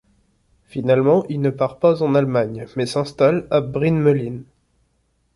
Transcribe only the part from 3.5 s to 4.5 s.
à Brynmelyn.